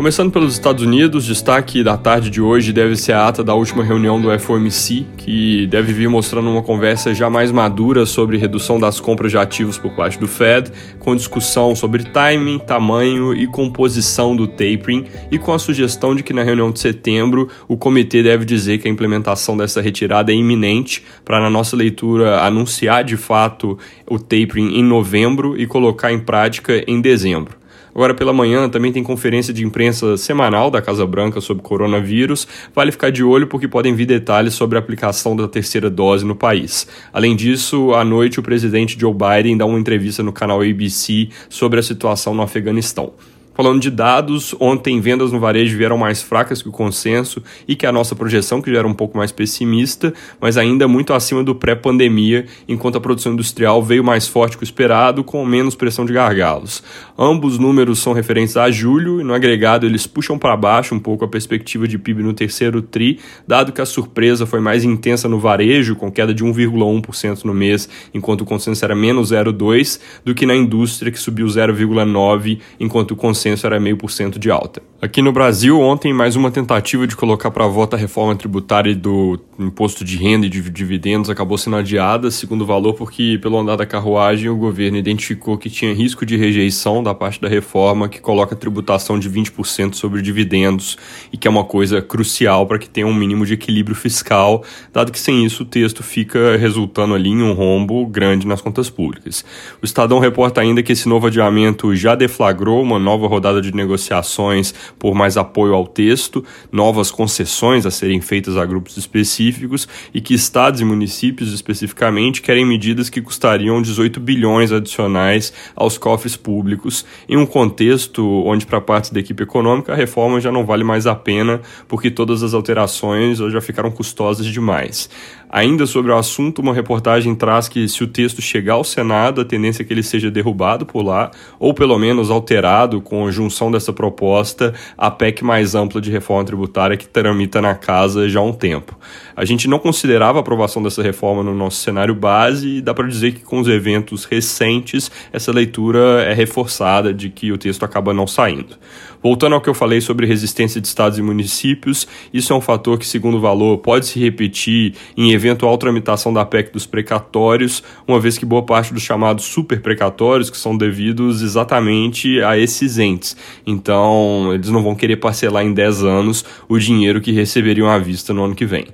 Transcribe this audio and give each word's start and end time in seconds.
Começando 0.00 0.32
pelos 0.32 0.54
Estados 0.54 0.82
Unidos, 0.82 1.26
destaque 1.26 1.84
da 1.84 1.94
tarde 1.94 2.30
de 2.30 2.40
hoje 2.40 2.72
deve 2.72 2.96
ser 2.96 3.12
a 3.12 3.28
ata 3.28 3.44
da 3.44 3.54
última 3.54 3.84
reunião 3.84 4.18
do 4.18 4.30
FOMC, 4.38 5.06
que 5.18 5.66
deve 5.66 5.92
vir 5.92 6.08
mostrando 6.08 6.48
uma 6.48 6.62
conversa 6.62 7.12
já 7.12 7.28
mais 7.28 7.52
madura 7.52 8.06
sobre 8.06 8.38
redução 8.38 8.80
das 8.80 8.98
compras 8.98 9.30
de 9.30 9.36
ativos 9.36 9.76
por 9.76 9.90
parte 9.94 10.18
do 10.18 10.26
Fed, 10.26 10.72
com 10.98 11.14
discussão 11.14 11.76
sobre 11.76 12.02
timing, 12.02 12.60
tamanho 12.60 13.34
e 13.34 13.46
composição 13.46 14.34
do 14.34 14.46
tapering, 14.46 15.04
e 15.30 15.38
com 15.38 15.52
a 15.52 15.58
sugestão 15.58 16.14
de 16.14 16.22
que 16.22 16.32
na 16.32 16.42
reunião 16.42 16.70
de 16.70 16.80
setembro 16.80 17.50
o 17.68 17.76
comitê 17.76 18.22
deve 18.22 18.46
dizer 18.46 18.78
que 18.78 18.88
a 18.88 18.90
implementação 18.90 19.54
dessa 19.54 19.82
retirada 19.82 20.32
é 20.32 20.34
iminente, 20.34 21.04
para 21.26 21.42
na 21.42 21.50
nossa 21.50 21.76
leitura 21.76 22.40
anunciar 22.40 23.04
de 23.04 23.18
fato 23.18 23.78
o 24.08 24.18
tapering 24.18 24.78
em 24.78 24.82
novembro 24.82 25.60
e 25.60 25.66
colocar 25.66 26.10
em 26.10 26.20
prática 26.20 26.82
em 26.86 27.02
dezembro. 27.02 27.59
Agora 27.94 28.14
pela 28.14 28.32
manhã 28.32 28.68
também 28.68 28.92
tem 28.92 29.02
conferência 29.02 29.52
de 29.52 29.64
imprensa 29.64 30.16
semanal 30.16 30.70
da 30.70 30.80
Casa 30.80 31.06
Branca 31.06 31.40
sobre 31.40 31.62
coronavírus. 31.62 32.46
Vale 32.74 32.92
ficar 32.92 33.10
de 33.10 33.24
olho 33.24 33.46
porque 33.46 33.66
podem 33.66 33.94
vir 33.94 34.06
detalhes 34.06 34.54
sobre 34.54 34.78
a 34.78 34.80
aplicação 34.80 35.34
da 35.34 35.48
terceira 35.48 35.90
dose 35.90 36.24
no 36.24 36.36
país. 36.36 36.86
Além 37.12 37.34
disso, 37.34 37.92
à 37.94 38.04
noite 38.04 38.38
o 38.38 38.42
presidente 38.42 38.98
Joe 38.98 39.14
Biden 39.14 39.56
dá 39.56 39.66
uma 39.66 39.78
entrevista 39.78 40.22
no 40.22 40.32
canal 40.32 40.60
ABC 40.60 41.28
sobre 41.48 41.80
a 41.80 41.82
situação 41.82 42.34
no 42.34 42.42
Afeganistão. 42.42 43.12
Falando 43.52 43.80
de 43.80 43.90
dados, 43.90 44.54
ontem 44.60 45.00
vendas 45.00 45.32
no 45.32 45.40
varejo 45.40 45.76
vieram 45.76 45.98
mais 45.98 46.22
fracas 46.22 46.62
que 46.62 46.68
o 46.68 46.72
consenso 46.72 47.42
e 47.66 47.74
que 47.74 47.84
a 47.84 47.90
nossa 47.90 48.14
projeção, 48.14 48.62
que 48.62 48.70
já 48.70 48.78
era 48.78 48.86
um 48.86 48.94
pouco 48.94 49.18
mais 49.18 49.32
pessimista, 49.32 50.14
mas 50.40 50.56
ainda 50.56 50.86
muito 50.86 51.12
acima 51.12 51.42
do 51.42 51.54
pré-pandemia, 51.54 52.46
enquanto 52.68 52.96
a 52.96 53.00
produção 53.00 53.32
industrial 53.32 53.82
veio 53.82 54.04
mais 54.04 54.28
forte 54.28 54.56
que 54.56 54.62
o 54.62 54.64
esperado, 54.64 55.24
com 55.24 55.44
menos 55.44 55.74
pressão 55.74 56.06
de 56.06 56.12
gargalos. 56.12 56.82
Ambos 57.18 57.58
números 57.58 57.98
são 57.98 58.12
referentes 58.12 58.56
a 58.56 58.70
julho 58.70 59.20
e 59.20 59.24
no 59.24 59.34
agregado 59.34 59.84
eles 59.84 60.06
puxam 60.06 60.38
para 60.38 60.56
baixo 60.56 60.94
um 60.94 61.00
pouco 61.00 61.24
a 61.24 61.28
perspectiva 61.28 61.88
de 61.88 61.98
PIB 61.98 62.22
no 62.22 62.32
terceiro 62.32 62.80
TRI, 62.80 63.18
dado 63.46 63.72
que 63.72 63.80
a 63.80 63.86
surpresa 63.86 64.46
foi 64.46 64.60
mais 64.60 64.84
intensa 64.84 65.28
no 65.28 65.40
varejo, 65.40 65.96
com 65.96 66.10
queda 66.10 66.32
de 66.32 66.44
1,1% 66.44 67.44
no 67.44 67.52
mês, 67.52 67.88
enquanto 68.14 68.42
o 68.42 68.46
consenso 68.46 68.84
era 68.84 68.94
menos 68.94 69.32
0,2%, 69.32 70.00
do 70.24 70.34
que 70.36 70.46
na 70.46 70.54
indústria, 70.54 71.10
que 71.10 71.18
subiu 71.18 71.46
0,9%, 71.46 72.60
enquanto 72.78 73.10
o 73.10 73.16
consenso 73.16 73.39
consenso 73.40 73.66
era 73.66 73.80
meio 73.80 73.96
por 73.96 74.10
cento 74.10 74.38
de 74.38 74.50
alta. 74.50 74.82
Aqui 75.02 75.22
no 75.22 75.32
Brasil, 75.32 75.80
ontem, 75.80 76.12
mais 76.12 76.36
uma 76.36 76.50
tentativa 76.50 77.06
de 77.06 77.16
colocar 77.16 77.50
para 77.50 77.66
voto 77.66 77.96
a 77.96 77.98
reforma 77.98 78.36
tributária 78.36 78.94
do 78.94 79.40
imposto 79.58 80.04
de 80.04 80.18
renda 80.18 80.44
e 80.44 80.50
de 80.50 80.60
dividendos 80.68 81.30
acabou 81.30 81.56
sendo 81.56 81.76
adiada, 81.76 82.30
segundo 82.30 82.62
o 82.62 82.66
valor, 82.66 82.92
porque, 82.92 83.38
pelo 83.40 83.58
andar 83.58 83.76
da 83.76 83.86
carruagem, 83.86 84.50
o 84.50 84.56
governo 84.56 84.98
identificou 84.98 85.56
que 85.56 85.70
tinha 85.70 85.94
risco 85.94 86.26
de 86.26 86.36
rejeição 86.36 87.02
da 87.02 87.14
parte 87.14 87.40
da 87.40 87.48
reforma 87.48 88.10
que 88.10 88.20
coloca 88.20 88.54
tributação 88.54 89.18
de 89.18 89.30
20% 89.30 89.94
sobre 89.94 90.20
dividendos 90.20 90.98
e 91.32 91.38
que 91.38 91.48
é 91.48 91.50
uma 91.50 91.64
coisa 91.64 92.02
crucial 92.02 92.66
para 92.66 92.78
que 92.78 92.88
tenha 92.88 93.06
um 93.06 93.14
mínimo 93.14 93.46
de 93.46 93.54
equilíbrio 93.54 93.96
fiscal, 93.96 94.62
dado 94.92 95.10
que 95.10 95.18
sem 95.18 95.46
isso 95.46 95.62
o 95.62 95.66
texto 95.66 96.02
fica 96.02 96.58
resultando 96.58 97.14
ali 97.14 97.30
em 97.30 97.42
um 97.42 97.54
rombo 97.54 98.06
grande 98.06 98.46
nas 98.46 98.60
contas 98.60 98.90
públicas. 98.90 99.46
O 99.80 99.84
Estadão 99.86 100.18
reporta 100.18 100.60
ainda 100.60 100.82
que 100.82 100.92
esse 100.92 101.08
novo 101.08 101.26
adiamento 101.26 101.96
já 101.96 102.14
deflagrou 102.14 102.82
uma 102.82 102.98
nova 102.98 103.26
rodada 103.26 103.62
de 103.62 103.74
negociações 103.74 104.74
por 104.98 105.14
mais 105.14 105.36
apoio 105.36 105.74
ao 105.74 105.86
texto, 105.86 106.44
novas 106.70 107.10
concessões 107.10 107.86
a 107.86 107.90
serem 107.90 108.20
feitas 108.20 108.56
a 108.56 108.64
grupos 108.64 108.96
específicos 108.96 109.88
e 110.12 110.20
que 110.20 110.34
estados 110.34 110.80
e 110.80 110.84
municípios 110.84 111.52
especificamente 111.52 112.42
querem 112.42 112.66
medidas 112.66 113.08
que 113.08 113.20
custariam 113.20 113.80
18 113.80 114.20
bilhões 114.20 114.72
adicionais 114.72 115.52
aos 115.74 115.98
cofres 115.98 116.36
públicos, 116.36 117.04
em 117.28 117.36
um 117.36 117.46
contexto 117.46 118.26
onde, 118.44 118.66
para 118.66 118.80
partes 118.80 119.10
da 119.10 119.20
equipe 119.20 119.42
econômica, 119.42 119.92
a 119.92 119.96
reforma 119.96 120.40
já 120.40 120.50
não 120.52 120.64
vale 120.64 120.84
mais 120.84 121.06
a 121.06 121.14
pena 121.14 121.60
porque 121.88 122.10
todas 122.10 122.42
as 122.42 122.54
alterações 122.54 123.38
já 123.38 123.60
ficaram 123.60 123.90
custosas 123.90 124.46
demais. 124.46 125.08
Ainda 125.52 125.84
sobre 125.84 126.12
o 126.12 126.16
assunto, 126.16 126.60
uma 126.60 126.72
reportagem 126.72 127.34
traz 127.34 127.66
que 127.66 127.88
se 127.88 128.04
o 128.04 128.06
texto 128.06 128.40
chegar 128.40 128.74
ao 128.74 128.84
Senado, 128.84 129.40
a 129.40 129.44
tendência 129.44 129.82
é 129.82 129.84
que 129.84 129.92
ele 129.92 130.02
seja 130.02 130.30
derrubado 130.30 130.86
por 130.86 131.02
lá, 131.02 131.32
ou 131.58 131.74
pelo 131.74 131.98
menos 131.98 132.30
alterado 132.30 133.00
com 133.00 133.26
a 133.26 133.32
junção 133.32 133.68
dessa 133.68 133.92
proposta 133.92 134.72
à 134.96 135.10
PEC 135.10 135.42
mais 135.42 135.74
ampla 135.74 136.00
de 136.00 136.10
reforma 136.10 136.44
tributária 136.44 136.96
que 136.96 137.08
tramita 137.08 137.62
na 137.62 137.74
casa 137.74 138.28
já 138.28 138.40
há 138.40 138.42
um 138.42 138.52
tempo. 138.52 138.98
A 139.36 139.44
gente 139.44 139.68
não 139.68 139.78
considerava 139.78 140.38
a 140.38 140.40
aprovação 140.40 140.82
dessa 140.82 141.02
reforma 141.02 141.42
no 141.42 141.54
nosso 141.54 141.78
cenário 141.78 142.14
base 142.14 142.76
e 142.76 142.80
dá 142.80 142.92
para 142.92 143.06
dizer 143.06 143.32
que 143.32 143.40
com 143.40 143.60
os 143.60 143.68
eventos 143.68 144.24
recentes 144.24 145.10
essa 145.32 145.52
leitura 145.52 146.22
é 146.22 146.32
reforçada 146.32 147.12
de 147.12 147.30
que 147.30 147.52
o 147.52 147.58
texto 147.58 147.84
acaba 147.84 148.12
não 148.12 148.26
saindo. 148.26 148.76
Voltando 149.22 149.54
ao 149.54 149.60
que 149.60 149.68
eu 149.68 149.74
falei 149.74 150.00
sobre 150.00 150.26
resistência 150.26 150.80
de 150.80 150.86
estados 150.86 151.18
e 151.18 151.22
municípios, 151.22 152.08
isso 152.32 152.54
é 152.54 152.56
um 152.56 152.60
fator 152.60 152.98
que, 152.98 153.06
segundo 153.06 153.36
o 153.36 153.40
valor, 153.40 153.76
pode 153.78 154.06
se 154.06 154.18
repetir 154.18 154.94
em 155.14 155.32
eventual 155.32 155.76
tramitação 155.76 156.32
da 156.32 156.44
PEC 156.44 156.72
dos 156.72 156.86
precatórios, 156.86 157.82
uma 158.08 158.18
vez 158.18 158.38
que 158.38 158.46
boa 158.46 158.62
parte 158.62 158.94
dos 158.94 159.02
chamados 159.02 159.44
super 159.44 159.82
precatórios, 159.82 160.48
que 160.48 160.56
são 160.56 160.74
devidos 160.74 161.42
exatamente 161.42 162.40
a 162.42 162.56
esses 162.56 162.98
entes. 162.98 163.36
Então, 163.66 164.52
eles 164.54 164.70
não 164.70 164.82
vão 164.82 164.94
querer 164.94 165.16
parcelar 165.16 165.64
em 165.64 165.74
10 165.74 166.02
anos 166.02 166.44
o 166.66 166.78
dinheiro 166.78 167.20
que 167.20 167.30
receberiam 167.30 167.90
à 167.90 167.98
vista 167.98 168.32
no 168.32 168.42
ano 168.44 168.54
que 168.54 168.64
vem. 168.64 168.86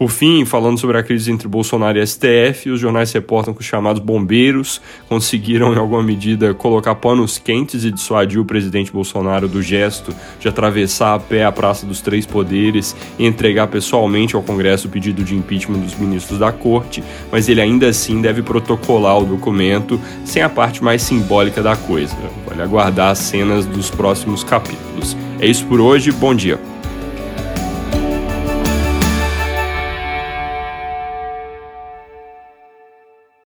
Por 0.00 0.10
fim, 0.10 0.46
falando 0.46 0.78
sobre 0.78 0.96
a 0.96 1.02
crise 1.02 1.30
entre 1.30 1.46
Bolsonaro 1.46 1.98
e 1.98 2.06
STF, 2.06 2.70
os 2.70 2.80
jornais 2.80 3.12
reportam 3.12 3.52
que 3.52 3.60
os 3.60 3.66
chamados 3.66 4.00
bombeiros 4.00 4.80
conseguiram, 5.08 5.74
em 5.74 5.76
alguma 5.76 6.02
medida, 6.02 6.54
colocar 6.54 6.94
panos 6.94 7.36
quentes 7.36 7.84
e 7.84 7.90
dissuadir 7.90 8.40
o 8.40 8.44
presidente 8.44 8.90
Bolsonaro 8.90 9.46
do 9.46 9.60
gesto 9.60 10.14
de 10.38 10.48
atravessar 10.48 11.14
a 11.14 11.18
pé 11.18 11.44
a 11.44 11.52
Praça 11.52 11.84
dos 11.84 12.00
Três 12.00 12.24
Poderes 12.24 12.96
e 13.18 13.26
entregar 13.26 13.66
pessoalmente 13.66 14.34
ao 14.34 14.42
Congresso 14.42 14.88
o 14.88 14.90
pedido 14.90 15.22
de 15.22 15.36
impeachment 15.36 15.80
dos 15.80 15.94
ministros 15.94 16.38
da 16.38 16.50
Corte, 16.50 17.04
mas 17.30 17.48
ele 17.48 17.60
ainda 17.60 17.86
assim 17.88 18.22
deve 18.22 18.42
protocolar 18.42 19.18
o 19.18 19.26
documento 19.26 20.00
sem 20.24 20.42
a 20.42 20.48
parte 20.48 20.82
mais 20.82 21.02
simbólica 21.02 21.62
da 21.62 21.76
coisa. 21.76 22.16
Vale 22.46 22.62
aguardar 22.62 23.10
as 23.10 23.18
cenas 23.18 23.66
dos 23.66 23.90
próximos 23.90 24.42
capítulos. 24.42 25.14
É 25.38 25.46
isso 25.46 25.66
por 25.66 25.78
hoje, 25.78 26.10
bom 26.10 26.34
dia. 26.34 26.69